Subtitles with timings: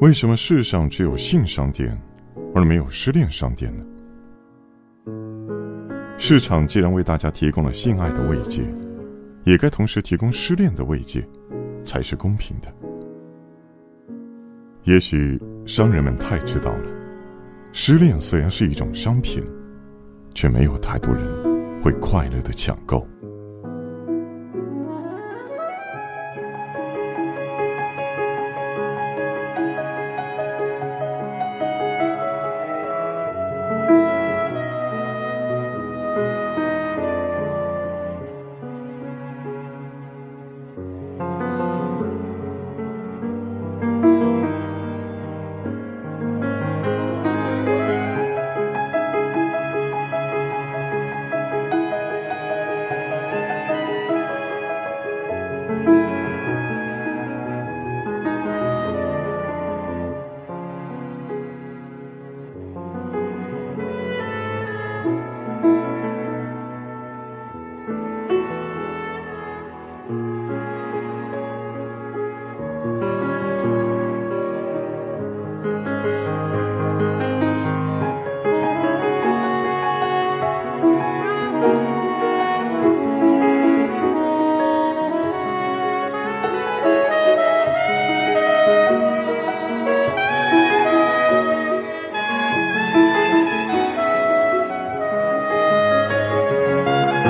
[0.00, 1.96] 为什么世上只有性商店，
[2.54, 3.84] 而没有失恋商店呢？
[6.18, 8.62] 市场既然为大家提供了性爱的慰藉，
[9.44, 11.26] 也该同时提供失恋的慰藉，
[11.82, 12.72] 才是公平的。
[14.84, 16.88] 也许商人们太知道了，
[17.72, 19.42] 失恋虽然是一种商品，
[20.34, 21.24] 却没有太多人
[21.82, 23.06] 会快乐的抢购。